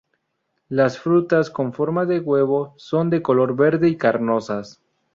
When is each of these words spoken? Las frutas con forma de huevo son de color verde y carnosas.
Las 0.67 0.97
frutas 0.97 1.51
con 1.51 1.73
forma 1.73 2.05
de 2.07 2.19
huevo 2.19 2.73
son 2.77 3.11
de 3.11 3.21
color 3.21 3.55
verde 3.55 3.87
y 3.87 3.97
carnosas. 3.97 4.81